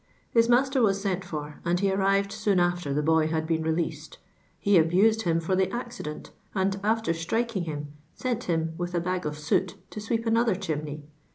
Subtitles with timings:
[0.31, 4.17] His master was sent for, and he arrived soon after the boy had been released;
[4.57, 9.27] he abused him for the accident, and, after striking him, sent him with a bag
[9.27, 11.03] of soot to sweep another chimney.